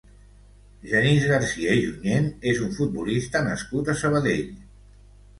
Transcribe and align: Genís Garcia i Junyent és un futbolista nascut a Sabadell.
Genís 0.91 1.25
Garcia 1.31 1.75
i 1.79 1.83
Junyent 1.83 2.29
és 2.51 2.61
un 2.67 2.71
futbolista 2.77 3.41
nascut 3.49 3.91
a 3.93 3.95
Sabadell. 4.01 4.49